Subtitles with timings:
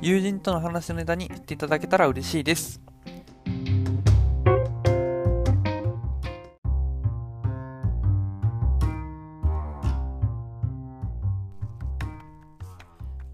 [0.00, 2.80] 友人との話のネタにしていただけたら嬉しいです。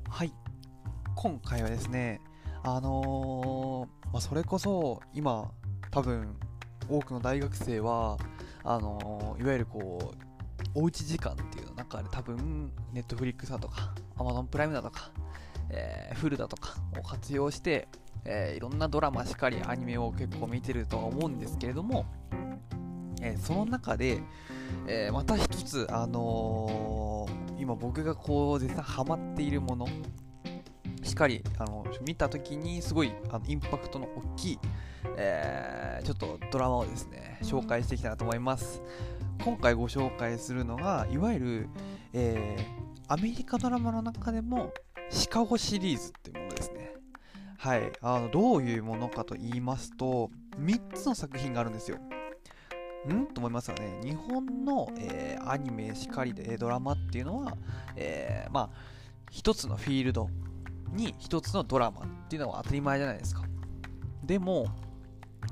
[0.08, 0.32] はい。
[1.14, 2.22] 今回はですね、
[2.62, 5.50] あのー、まあ、それこそ今、
[5.90, 6.34] 多分、
[6.88, 8.16] 多くの大学生は、
[8.62, 10.14] あのー、いわゆるこ
[10.74, 15.10] う、おうち時間っていう中で多分、ネットフリックスだとか、アマゾンプライムだとか、
[15.74, 17.88] えー、フルだとかを活用して、
[18.24, 22.06] えー、いろんなドラマしっかりアニメを結構見てるとは思うんですけれども、
[23.20, 24.22] えー、その中で、
[24.86, 29.86] えまた一つ、あの今僕がこう絶賛ハマっているもの
[31.02, 34.58] しっかりあの見た時にすごいあのインパクトの大きい、
[35.16, 38.80] えちょっとドラマをですね紹介していきたいなと思います。
[39.44, 41.68] 今回ご紹介するのがいわゆる、
[42.12, 42.56] え
[43.06, 44.72] アメリカドラマの中でも
[45.10, 46.94] シカゴシリーズっていうものですね。
[47.58, 47.92] はい。
[48.02, 51.98] あの、どういうものかと言いますと、3つの作品があるんですよ。
[53.12, 53.26] ん？
[53.26, 54.00] と思いますよね。
[54.02, 57.56] 日本の、えー、アニメしかりでドラマっていうのは、
[57.96, 58.70] えー、まあ、
[59.30, 60.28] 一つのフィールド
[60.92, 63.42] に一つのドラマっていうのは当たり前じゃないですか。
[64.22, 64.66] でも、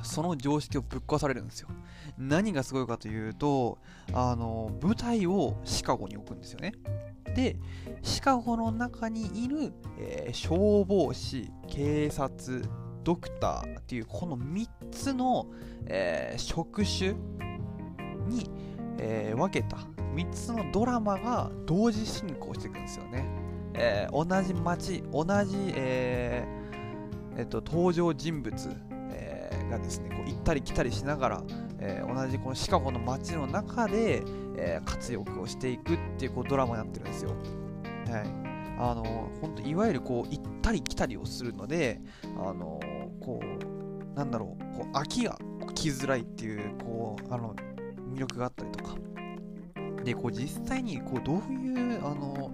[0.03, 1.69] その常識をぶっ壊されるんですよ。
[2.17, 3.79] 何がすごいかというと、
[4.13, 6.73] あの、舞台をシカゴに置くんですよね。
[7.35, 7.57] で、
[8.03, 12.63] シカゴの中にいる、えー、消防士、警察、
[13.05, 15.47] ドクターっていうこの3つの、
[15.87, 17.15] えー、職種
[18.29, 18.51] に、
[18.99, 19.77] えー、分けた
[20.15, 23.27] 3つのドラマが同時進行していくんですよね。
[23.75, 26.47] え、同じ街、同じ、え
[27.37, 28.55] えっと、登場人物、
[29.13, 29.33] え、
[29.73, 31.43] がですねこう行ったり来たりしながら、
[31.85, 34.23] えー、同じこのシカゴの街の中で、
[34.57, 37.31] えー、活躍をしていくっていうこうドラマになってるんですよ。
[38.09, 38.43] はい。
[38.79, 42.01] あの本当いわゆるこう行ったり来たりをするので、
[42.39, 42.81] あの
[43.21, 45.37] こうなんだろうこう飽きが
[45.75, 47.55] 来づらいっていうこうあの
[48.15, 48.95] 魅力があったりとか。
[50.05, 52.51] でこう実際にこうどういうあの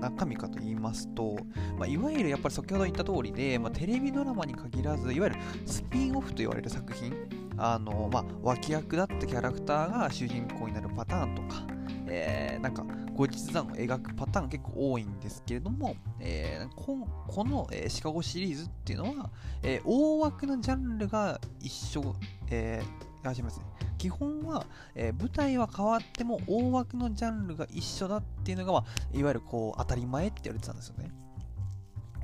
[0.00, 1.36] 中身かと言いますと、
[1.78, 7.12] まあ、いわゆるやっぱり先ほど言った通りで、まあ、テレビドラマに限らずいわゆるスピンオフと言われる作品
[7.56, 11.66] あの、まあ、脇役だったキャラクターが主人公になるパターンとか、
[12.06, 12.84] えー、なんか
[13.14, 19.30] 後日談を描くパターン結構多いんですけれども、えー、ここの、えー、シカゴシリーズっていうのは、
[19.62, 22.14] えー、大枠のジャンルが一緒、
[22.50, 23.64] えー、しますね。
[23.96, 28.84] 基本は、えー、舞台は変わっても大枠のジャンルが一緒だっていうのが、まあ、
[29.16, 31.10] いわゆるこう当たり前って言われてたんですよね。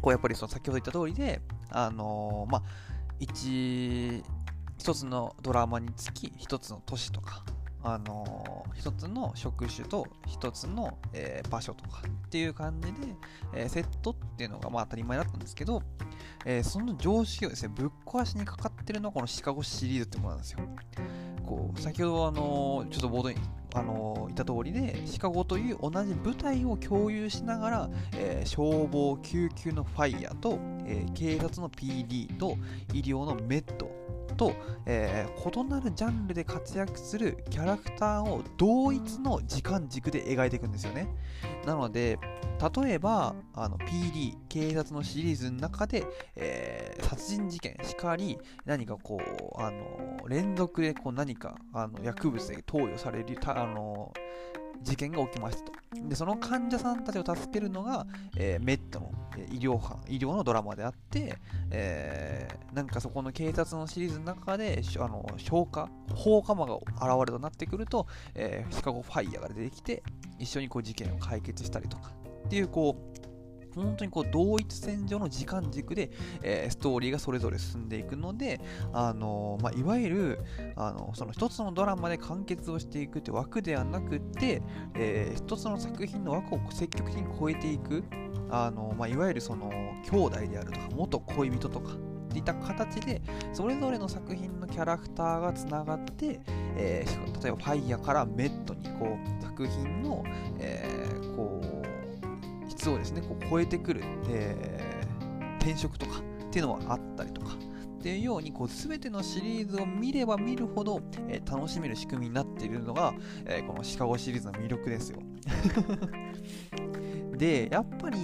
[0.03, 1.41] こうやっぱりその先ほど言った通りで、
[1.71, 2.63] あのー、まあ、
[3.19, 4.23] 一
[4.81, 7.45] 一つのドラマにつき一つの都市とか、
[7.83, 12.99] あのー、一つの職種と一つの、えー、場所とかっていう感じで、
[13.55, 15.83] えー、セットっていうのがまあ当たり前だったんですけど、
[16.47, 20.61] えその常識をですねぶっ壊しにかかってるのがこのシカゴシリーズってものなんですよ。
[21.45, 23.37] こう先ほどあのちょっとボードに
[23.75, 32.57] あの言った通りでシカゴという同じ舞台を共有しながら、え消防救急のファイヤーと、え警察の PD と
[32.95, 34.00] 医療のメット
[34.33, 34.53] と、
[34.87, 41.09] えー、異なるジャンルで活躍するキャラクターを同一の時間軸で描いていくんですよね。
[41.65, 42.19] なので、
[42.85, 46.05] 例えば、あの PD、警察のシリーズの中で、
[46.37, 54.13] えー、殺人事件しかり、何かこう、あの連続でこう何かあの薬物で投与される、あの
[54.83, 55.81] 事件が起きましたと。
[56.09, 58.07] で、その患者さんたちを助けるのが、
[58.37, 59.13] えー、メットの
[59.51, 61.37] 医療班、医療のドラマであって、
[61.71, 66.85] えー、なんかそこの警察のシリーズの中で、あの消火、放火魔が現
[67.19, 70.03] れるとなってくると、え、シカゴファイヤーが出てきて、
[70.39, 72.13] 一緒にこう事件を解決したりとか
[72.47, 73.10] っていう、こう、
[73.75, 76.11] 本当にこう同一線上の時間軸で、
[76.43, 78.61] えー、ストーリーがそれぞれ進んでいくので、
[78.93, 80.39] あのー、まあ、いわゆる
[80.77, 84.63] あのその一つのドラマで完結をしていくって枠ではなくて、
[84.95, 88.05] えー、一つの作品の枠を積極的に超えていく、
[88.51, 89.71] あのまあ、いわゆるその
[90.11, 93.21] 兄弟であるとか元恋人とかっていった形で
[93.53, 96.41] それぞれの作品のキャラクターがつながって、
[96.77, 100.23] えー、例えばファイヤーからメットにこう作品の、
[100.59, 101.80] えー、こう
[102.89, 107.53] をですねこう超えてくる、えー、転職とかっていうのはあったりとか
[108.01, 113.13] っていうようにこう全てのシリーズを見れば見るほど、えー、楽しめる仕組みになっているのが、
[113.45, 115.19] えー、このシカゴシリーズの魅力ですよ。
[117.37, 118.19] でやっぱり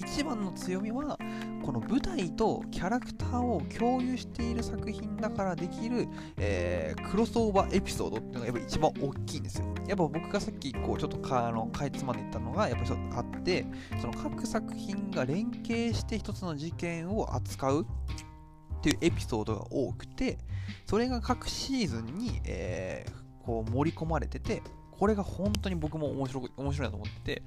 [0.00, 1.16] 一番の強みは
[1.62, 9.66] この舞台とキャラクターを共有している作品だからできる、えー、クロスオーバーエピソードっていうのがやっぱ一番大きいんですよ。
[9.86, 13.66] やっぱ僕がさっきこうちょっとかあのかいつまんで言ったのがやっぱりあって
[14.00, 20.38] その各作品が連携して一つの事件を扱うっていうエピソードが多くて
[20.86, 24.62] それが各シーズンに、えー、こう盛り込まれてて
[24.92, 27.42] これが本当に僕も面白面白いなと思ってて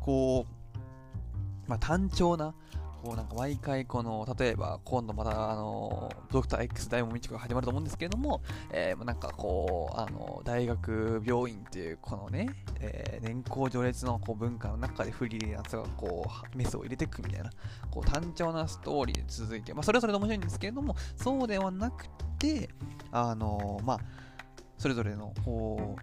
[0.00, 2.54] こう、まあ、単調な
[3.02, 12.48] こうなんか毎回この、例えば今度またあの、ドクター X 大門未知が始まると思うんですけれども、えー、なんかこう、あの、大学病院っていうこのね、
[12.80, 17.50] えー、年功序列のこう文化の中でフリーランスがこう、メスを入れていくみたいな、
[17.90, 22.06] こう単調なストーリーで続いて、まあそれはそれで面白いんですけれども、そうではなく
[22.38, 22.68] て、
[23.10, 24.00] あの、まあ、
[24.82, 25.32] それぞれの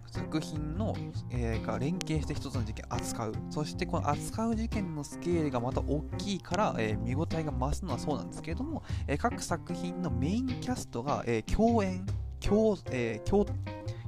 [0.06, 0.96] 作品の、
[1.30, 3.34] えー、が連携して一つの事件を扱う。
[3.50, 12.06] そしてこの扱う事件のスケールがまた大きいから、えー、見応えが増すのはそうなんですけれども、えー、各作品のメインキャストが、え共演
[12.40, 13.44] 共,、え共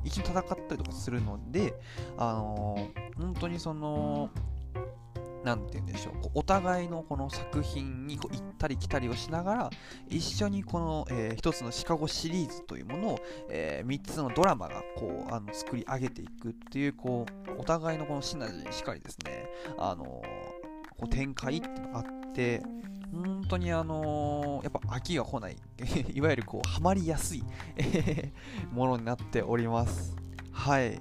[0.05, 1.75] 一緒に戦ったりとかするので、
[2.17, 4.31] あの本当にその
[5.45, 9.71] 何て言うんでしょう、こうお互いのこの作品にこう行ったり来たりをしながら、
[10.09, 13.19] 一緒にこの、えー、一つのシカゴシリーズというものを、
[13.49, 19.47] えー、3つのドラマがこうあの作り上げていくっていう、こう、お互いのこのシナジーしかりですね、
[19.79, 22.63] あのー、こう展開っていうのがあって、
[23.13, 25.57] 本当にあのー、やっぱ飽きが来ない、
[26.15, 27.43] いわゆるこう、ハマりやすい
[28.73, 30.17] ものになっております。
[30.53, 31.01] はい。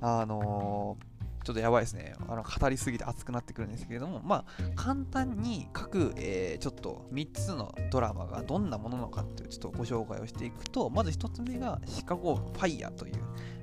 [0.00, 1.15] あのー
[1.46, 2.14] ちょっとやばいですね。
[2.26, 13.14] あの語りすぎて熱くなってくるんですけれども、まあ、簡単に各、えー、ちょっと3つのドラマがどんなものなのかっていうちょっとご紹介をしていくと、まず1つ目がシカゴファイヤーという、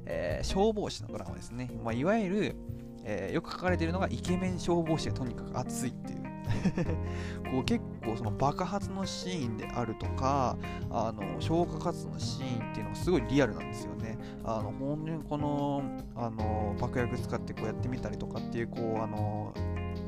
[0.05, 1.71] えー、消防士のドラマですね。
[1.83, 2.55] まあ、いわゆる、
[3.03, 6.23] えー、よく書かれているのがイケメン消防士がとにかく熱いっていう
[7.51, 10.57] こう結構その爆発のシーンであるとか
[10.89, 14.17] あの消火活動のシーンっていうのがすごいリアルなんですよね。
[14.43, 15.83] あの本当にこの
[16.15, 19.53] あの爆薬使ってこうやってみたりとかっていうこうあの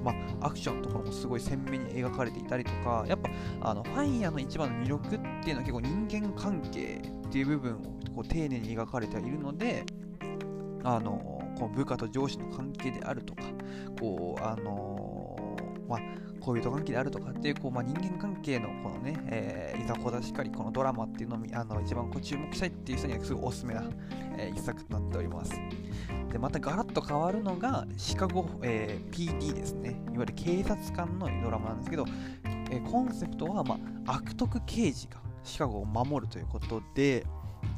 [0.04, 3.30] まあ、アクションのところもすごい鮮明に描かれていたりとか、やっぱ
[3.62, 7.78] あのファイヤーの一番の魅力っていうのは結構人間関係っていう部分を
[8.16, 9.84] こう丁寧に描かれてはいるので、
[10.84, 13.42] あのこう部下と上司の関係であるとか、
[14.00, 15.58] こうあの
[15.88, 16.00] まあ、
[16.42, 23.84] 恋人関係であるとかっていうこう、まあ、人間関係のこのね、えー、いざこざしっかりこのドラマっていうのをあの一番こう注目したいっていう人にはすごいおすすめな、
[24.38, 25.54] えー、一作となっております。
[26.32, 29.92] でまたガラッと変わるのがシカゴ、えー、PD ですね。
[29.92, 32.06] いわゆる警察官のドラマなんですけど、
[32.70, 37.26] えー、コンセプトは、まあ、悪徳刑事がシカゴを守るということで、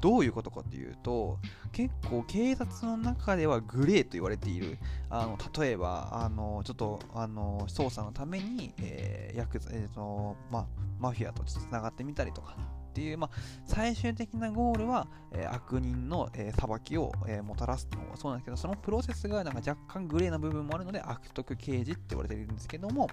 [0.02, 1.40] どういうことかというと、
[1.72, 4.78] 結構警察の中ではグレーと言われている、
[5.10, 10.68] あの例えば、あのちょっとあの捜査のために、えー、ヤクえーとま、
[11.00, 12.56] マフィアとちょっとつながってみたりとか、
[12.98, 23.08] っていう、まあ、最終的なゴールは、えー、悪人の、えー、裁きを、えー、もたらすのそうなんですけど、そのプロセスがなんか若干グレーな部分もあるので、悪徳刑事って言われているんですけども、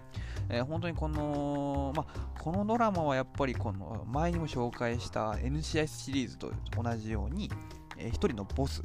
[0.49, 6.51] え本当にこの、まあ、このドラマはやっぱりこの前にも紹介した NCIS シリーズと
[6.83, 7.51] 同じように、
[7.99, 8.83] えー、一人のボス、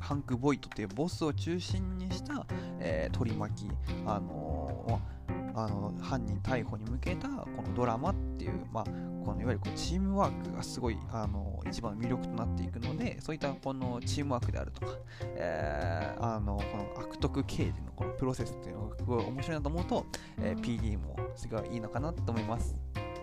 [0.00, 2.44] ハンク・ボイトというボスを中心にした、
[2.80, 3.70] えー、取り巻き、
[4.04, 5.16] あのー
[5.56, 8.84] あの犯人逮捕に向けたこのドラマっていう、まあ、
[9.24, 14.92] このいわゆるこうチームワークがすごいあの一番の魅力となっていくのでそういったこのチームワークであるとか、
[15.34, 20.06] えー、あのこの悪徳刑事のこのプロセスっていうのがすごい面白いなと思うと、
[20.42, 22.76] えー、PD もすごいいいのかなと思います。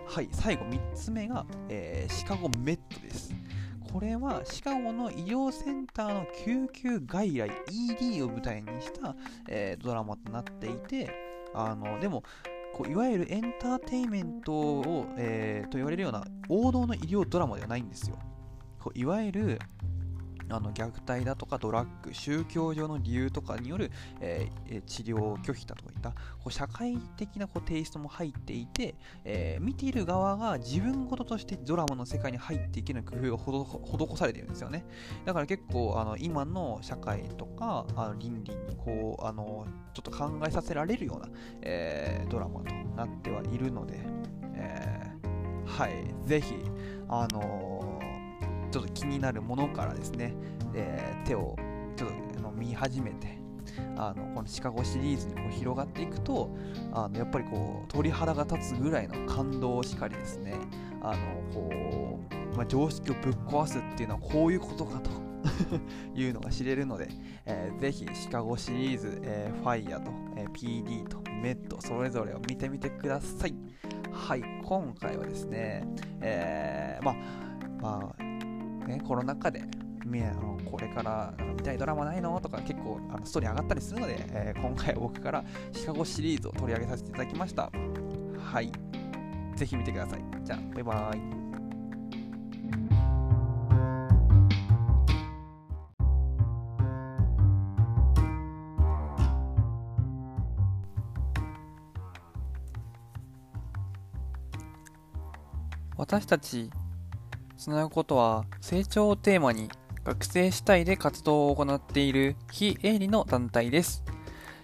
[0.07, 3.33] はい最後3つ目が、えー、シカゴメットです。
[3.93, 9.15] これはシカゴの医療センターの救急外来 ED を舞台にした、
[9.47, 11.22] えー、ドラマとなっていて
[11.53, 12.23] あのでも
[12.73, 18.17] こういわゆるエンターテインメントを、えー、と言われるような王道の医療ドラマではないんですよ。
[18.79, 19.59] こういわゆる
[20.55, 26.17] あの虐待だとかドラッグ、宗教上の理由とかによる、えー、治療拒否だとかいったこ
[26.47, 28.95] う社会的なこうテイストも入っていて、
[29.25, 34.85] えー、見ている側が自分事としてドラマの世界に入っていける工夫が施されているんですよね。
[35.25, 41.29] だから結構あの今の社会とかあの倫理にこうあのちょっと考えさせられるような、
[41.61, 43.99] えー、ドラマとなってはいるので、
[44.55, 46.55] えー、はい、ぜひ、
[47.07, 47.92] あの
[48.73, 50.33] ちょっと気になるものからですね、
[50.73, 51.55] えー、手を
[51.95, 52.09] ちょっ
[52.41, 53.37] と見始めて、
[53.95, 56.49] あのこのシカゴシリーズにこう広がっていくと
[56.91, 60.55] あのやっぱりこう鳥肌が立つぐらいの感動しかりですね
[61.03, 62.19] あのこ
[62.53, 65.11] う、まあ、常識をぶっ壊すっていうのはこういうことかと
[66.19, 67.09] いうのが知れるので、
[67.45, 73.53] えー、ぜひシカゴシリーズ、えー、ファイヤーと、えー、PD とメットそれぞれを見てみてください。
[74.11, 75.85] はい、今回はですね、
[76.21, 77.15] えー、まあ、
[77.81, 78.22] まあ、
[78.87, 79.63] ね、コロナ禍で、
[80.65, 82.39] これから見たいドラマないの？
[82.41, 87.71] とか結構あのストーリー上がったりするので、えー、今回僕からシカゴシリーズを取り上げさせていただきました。
[88.39, 88.71] はい。
[89.55, 90.23] ぜひ見てください。
[90.43, 91.43] じゃあ、バイバーイ。
[105.95, 106.69] 私たち
[107.63, 109.69] つなぐことは成長をテーマに
[110.03, 114.03] 学生主体で活動を行っている非営利の団体です。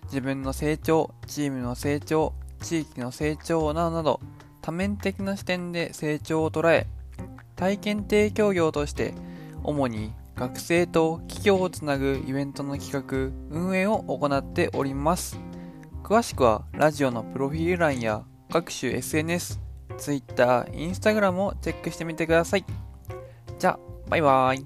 [0.07, 4.19] 自分の成長、チームの成長、地域の成長などなど
[4.61, 6.87] 多面的な視点で成長を捉え
[7.55, 9.13] 体験提供業として
[9.63, 15.39] 主に学生と企業をつなぐイベントの企画、運営を行っております。
[16.03, 19.57] 詳しくはラジオのプロフィール欄や各種 SNS、
[19.97, 22.78] Twitter、Instagram をチェックしてみてください。
[23.59, 24.65] じゃあ、バイバーイ。